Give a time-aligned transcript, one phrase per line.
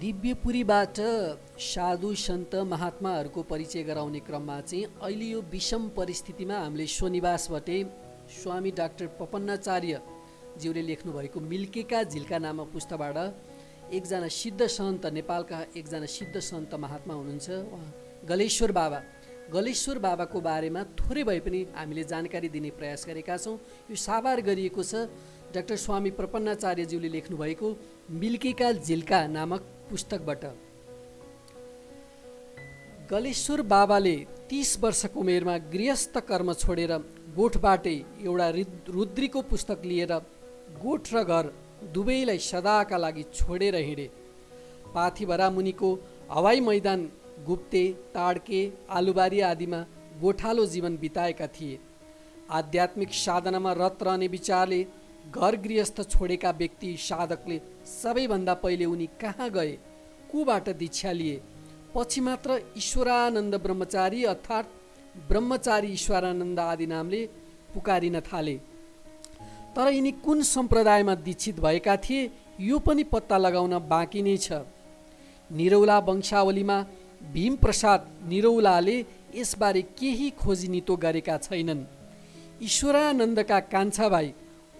[0.00, 0.98] दिव्यपुरीबाट
[1.60, 7.78] साधु सन्त महात्माहरूको परिचय गराउने क्रममा चाहिँ अहिले यो विषम परिस्थितिमा हामीले स्वनिवासबाटै
[8.32, 16.74] स्वामी डाक्टर पपन्नाचार्यज्यूले लेख्नुभएको मिल्केका झिल्का नामक पुस्तकबाट एकजना सिद्ध सन्त नेपालका एकजना सिद्ध सन्त
[16.80, 17.48] महात्मा हुनुहुन्छ।
[18.30, 19.00] गलेश्वर बाबा।
[19.52, 23.56] गलेश्वर बाबाको बारेमा थोरै भए पनि हामीले जानकारी दिने प्रयास गरेका छौँ।
[23.90, 25.04] यो साभार गरिएको छ।
[25.52, 27.68] डाक्टर स्वामी प्रपन्नाचार्यज्यूले लेख्नुभएको
[28.16, 30.44] मिल्केका झिल्का नामक पुस्तकबाट।
[33.10, 34.16] गलेश्वर बाबाले
[34.50, 36.92] तिस वर्षको उमेरमा गृहस्थ कर्म छोडेर
[37.36, 38.48] गोठबाटै एउटा
[38.88, 40.12] रुद्रीको पुस्तक लिएर
[40.78, 41.52] गोठ र घर
[41.94, 44.06] दुवैलाई सदाका लागि छोडेर हिँडे।
[44.94, 45.90] पाथिभरा मुनिको
[46.30, 47.00] हवाई मैदान
[47.46, 49.80] गुप्ते ताडके आलुबारी आदिमा
[50.20, 51.78] गोठालो जीवन बिताएका थिए।
[52.50, 54.80] आध्यात्मिक साधनामा रत रहने विचारले
[55.30, 59.72] घर गृहस्थ छोडेका व्यक्ति साधकले सबैभन्दा पहिले उनी कहाँ गए?
[60.30, 61.40] कोबाट दीक्षा लिए।
[61.94, 64.68] पछि मात्र ईश्वरानन्द ब्रह्मचारी अर्थात्
[65.28, 67.22] ब्रह्मचारी ईश्वरानन्द आदि नामले
[67.74, 68.56] पुकारिन थाले।
[69.76, 74.62] तर यिनी कुन सम्प्रदायमा दीक्षित भएका थिए यो पनि पत्ता लगाउन बाँकी नै छ।
[75.50, 76.78] निरौला वंशावलीमा
[77.32, 78.96] भीमप्रसाद निरौलाले
[79.34, 81.82] यसबारे केही खोजिनितो गरेका छैनन्।
[82.62, 84.32] ईश्वरानन्दका कान्छा भाइ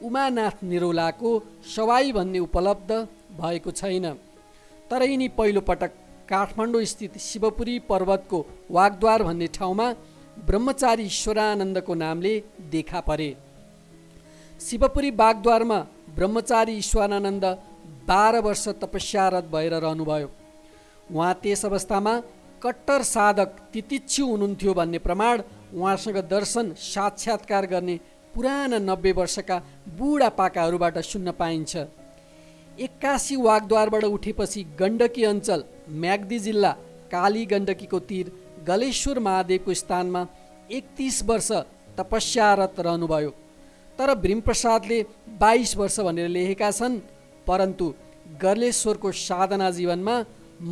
[0.02, 1.30] उमानाथ निरौलाको
[1.66, 2.90] सवाई भन्ने उपलब्ध
[3.40, 4.06] भएको छैन।
[4.90, 5.92] तर यिनी पहिलोपटक
[6.28, 8.38] काठमाडौँ स्थित शिवपुरी पर्वतको
[8.70, 9.86] वागद्वार भन्ने ठाउँमा
[10.46, 12.32] ब्रह्मचारी ईश्वरानन्दको नामले
[12.70, 13.30] देखा परे।
[14.60, 15.78] शिवपुरी बागद्वारमा
[16.16, 17.44] ब्रह्मचारी ईश्वरानन्द
[18.08, 20.28] बाह्र वर्ष तपस्यारत भएर रहनुभयो।
[21.10, 22.14] उहाँ त्यस अवस्थामा
[22.62, 25.42] कट्टर साधक तितिच्छु हुनुहुन्थ्यो भन्ने प्रमाण
[25.74, 27.98] उहाँसँग दर्शन साक्षात्कार गर्ने
[28.34, 29.58] पुराना नब्बे वर्षका
[29.98, 31.76] बुढापाकाहरूबाट सुन्न पाइन्छ।
[32.80, 35.62] एक्कासी वागद्वारबाट उठेपछि गण्डकी अञ्चल
[36.02, 36.72] म्याग्दी जिल्ला
[37.12, 38.30] काली गण्डकीको तिर
[38.68, 40.22] गलेश्वर महादेवको स्थानमा
[40.70, 41.50] एकतिस वर्ष
[41.98, 43.30] तपस्यारत रहनुभयो।
[43.98, 44.98] तर भीमप्रसादले
[45.40, 46.98] बाइस वर्ष भनेर लेखेका छन्
[47.46, 47.92] परन्तु
[48.42, 50.16] गलेश्वरको साधना जीवनमा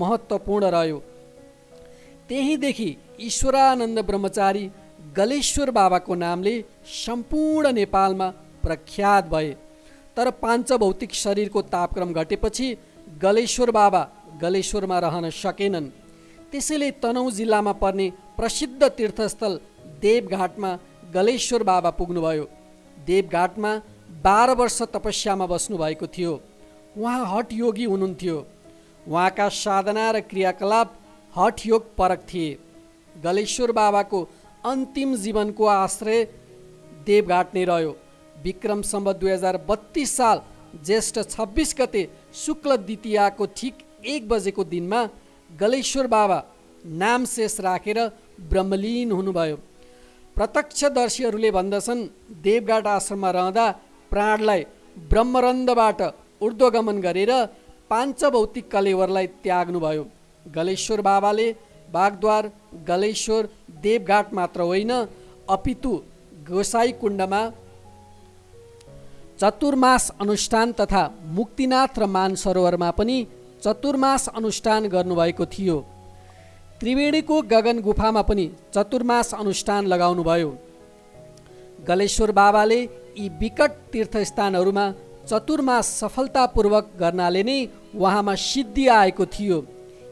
[0.00, 0.98] महत्त्वपूर्ण रह्यो।
[2.28, 2.90] त्यहीँदेखि
[3.20, 4.64] ईश्वरानन्द ब्रह्मचारी
[5.16, 6.54] गलेश्वर बाबाको नामले
[7.04, 8.28] सम्पूर्ण नेपालमा
[8.64, 9.56] प्रख्यात भए।
[10.18, 12.66] तर पाञ्चभौतिक शरीरको तापक्रम घटेपछि
[13.22, 14.00] गलेश्वर बाबा
[14.42, 15.86] गलेश्वरमा रहन सकेनन्।
[16.50, 18.06] त्यसैले तनहुँ जिल्लामा पर्ने
[18.36, 19.58] प्रसिद्ध तीर्थस्थल
[20.02, 20.70] देवघाटमा
[21.14, 22.44] गलेश्वर बाबा पुग्नुभयो।
[23.06, 23.72] देवघाटमा
[24.24, 26.32] बाह्र वर्ष तपस्यामा बस्नुभएको थियो।
[26.98, 28.36] उहाँ हटयोगी हुनुहुन्थ्यो।
[29.08, 30.98] उहाँका साधना र क्रियाकलाप
[31.36, 32.58] हठयोग परक थिए।
[33.14, 34.18] गलेश्वर बाबाको
[34.66, 36.24] अन्तिम जीवनको आश्रय
[37.06, 37.96] देवघाट नै रह्यो।
[38.44, 40.41] विक्रम सम्म दुई हजार बत्तिस साल
[40.87, 42.03] ज्येष्ठ छब्बिस गते
[42.37, 43.75] शुक्ल द्वितीयाको ठिक
[44.06, 45.00] एक बजेको दिनमा
[45.50, 46.38] गलेश्वर बाबा
[47.03, 47.99] नाम शेष राखेर
[48.50, 49.56] ब्रह्मलीन हुनुभयो।
[50.37, 52.03] प्रत्यक्षदर्शीहरूले भन्दछन्
[52.43, 53.66] देवघाट आश्रममा रहँदा
[54.12, 54.62] प्राणलाई
[55.10, 56.00] ब्रह्मरन्धबाट
[56.43, 57.32] ऊर्ध्वगमन गरेर
[57.91, 60.05] पाञ्चभौतिक कलेवरलाई त्याग्नुभयो।
[60.47, 61.49] गलेश्वर बाबाले
[61.93, 62.50] बागद्वार
[62.88, 63.49] गलेश्वर
[63.82, 64.93] देवघाट मात्र होइन
[65.49, 65.93] अपितु
[66.49, 67.43] गोसाई कुण्डमा
[69.41, 73.19] चतुर्मास अनुष्ठान तथा मुक्तिनाथ र मानसरोवरमा पनि
[73.65, 75.76] चतुर्मास अनुष्ठान गर्नुभएको थियो।
[76.81, 80.50] त्रिवेणीको गगन गुफामा पनि चतुर्मास अनुष्ठान लगाउनुभयो।
[81.88, 84.87] गलेश्वर बाबाले यी विकट तीर्थस्थानहरूमा
[85.31, 87.59] चतुर्मास सफलतापूर्वक गर्नाले नै
[87.94, 89.59] उहाँमा सिद्धि आएको थियो।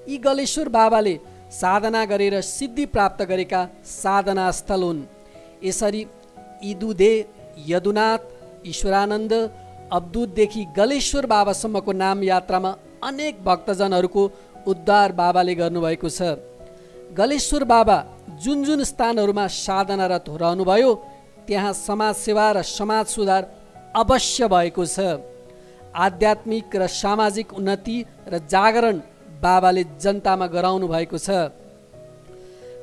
[0.09, 1.19] यी गलेश्वर बाबाले
[1.53, 5.05] साधना गरेर सिद्धि प्राप्त गरेका साधना स्थल हुन्।
[5.65, 6.07] यसरी
[6.65, 7.13] इदुदे
[7.67, 8.36] यदुनाथ
[8.67, 9.33] ईश्वरानन्द
[9.93, 12.71] अब्दुतदेखि गलेश्वर बाबासम्मको नाम यात्रामा
[13.03, 14.23] अनेक भक्तजनहरूको
[14.67, 16.21] उद्धार बाबाले गर्नुभएको छ।
[17.15, 17.97] गलेश्वर बाबा
[18.43, 20.91] जुन जुन स्थानहरूमा साधनारत रहनुभयो
[21.47, 23.43] त्यहाँ समाज सेवा र समाज सुधार
[23.95, 25.23] अवश्य भएको छ।
[25.97, 27.97] आध्यात्मिक र सामाजिक उन्नति
[28.29, 28.97] र जागरण
[29.41, 31.29] बाबाले जनतामा गराउनु भएको छ।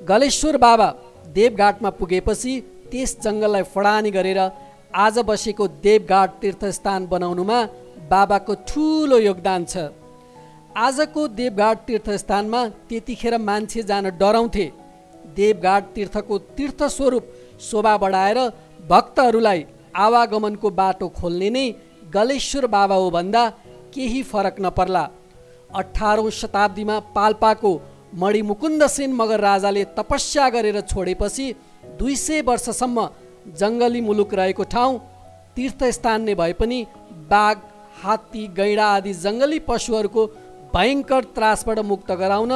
[0.08, 0.88] गलेश्वर बाबा
[1.36, 2.54] देवघाटमा पुगेपछि
[2.92, 4.40] त्यस जङ्गललाई फडानी गरेर
[4.96, 7.60] आज बसेको देवघाट तीर्थस्थान बनाउनुमा
[8.10, 9.90] बाबाको ठुलो योगदान छ।
[10.78, 14.66] आजको देवघाट तीर्थस्थानमा त्यतिखेर मान्छे जान डराउँथे।
[15.36, 17.32] देवघाट तीर्थको तीर्थस्वरूप
[17.62, 18.40] शोभा बढाएर
[18.90, 21.66] भक्तहरूलाई आवागमनको बाटो खोल्ने नै
[22.14, 23.44] गलेश्वर बाबा हो भन्दा
[23.94, 25.06] केही फरक नपर्ला।
[25.74, 27.74] अठारौँ शताब्दीमा पाल्पाको
[28.22, 31.54] मणिमुकुन्द सेन मगर राजाले तपस्या गरेर छोडेपछि
[32.00, 33.10] दुई सय वर्षसम्म
[33.62, 35.00] जङ्गली मुलुक रहेको ठाउँ
[35.56, 36.80] तीर्थस्थान नै भए पनि
[37.32, 37.56] बाघ
[38.04, 40.22] हात्ती गैडा आदि जङ्गली पशुहरूको
[40.76, 42.54] भयङ्कर त्रासबाट मुक्त गराउन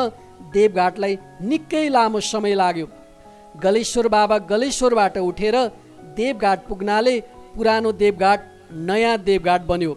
[0.53, 1.17] देवघाटलाई
[1.49, 2.87] निकै लामो समय लाग्यो।
[3.63, 5.55] गलेश्वर बाबा गलेश्वरबाट उठेर
[6.17, 7.15] देवघाट पुग्नाले
[7.55, 8.39] पुरानो देवघाट
[8.87, 9.93] नयाँ देवघाट बन्यो।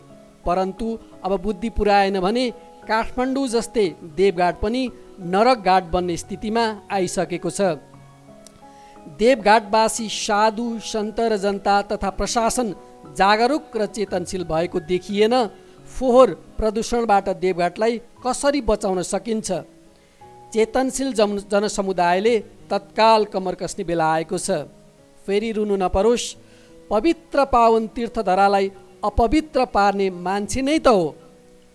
[0.47, 0.87] परन्तु
[1.25, 2.45] अब बुद्धि पुऱ्याएन भने
[2.89, 3.87] काठमाडौँ जस्तै
[4.19, 4.83] देवघाट पनि
[5.33, 6.65] नरक घाट बन्ने स्थितिमा
[6.97, 7.61] आइसकेको छ।
[9.19, 12.73] देवघाटवासी साधु सन्त र जनता तथा प्रशासन
[13.17, 15.35] जागरुक र चेतनशील भएको देखिएन।
[15.89, 19.51] फोहोर प्रदूषणबाट देवघाटलाई कसरी बचाउन सकिन्छ?
[20.53, 22.39] चेतनशील जन जनसमुदायले
[22.71, 24.51] तत्काल कमर कस्ने बेला आएको छ।
[25.27, 26.35] फेरि रुनु नपरोस्
[26.91, 28.71] पवित्र पावन तीर्थधरालाई
[29.05, 31.15] अपवित्र पार्ने मान्छे नै त हो।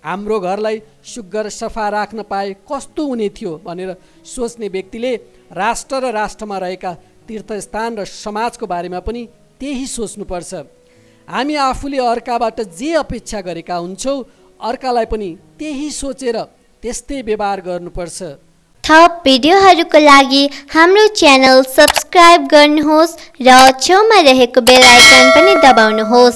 [0.04, 3.95] हाम्रो घरलाई सुग्घर सफा राख्न पाए कस्तो हुने थियो भनेर
[4.25, 5.16] सोच्ने व्यक्तिले
[5.51, 6.92] राष्ट्र र राष्ट्रमा रहेका
[7.27, 9.22] तीर्थस्थान र समाजको बारेमा पनि
[9.60, 10.54] त्यही सोच्नुपर्छ।
[11.27, 14.18] हामी आफूले अर्काबाट जे अपेक्षा गरेका हुन्छौँ
[14.60, 15.30] अर्कालाई पनि
[15.60, 16.38] त्यही सोचेर
[16.83, 18.19] त्यस्तै व्यवहार गर्नुपर्छ।
[18.83, 20.44] थप भिडियोहरूको लागि
[20.74, 23.50] हाम्रो च्यानल सब्सक्राइब गर्नुहोस् र
[23.81, 26.33] छेउमा रहेको बेल आइकन पनि दबाउनुहोस्।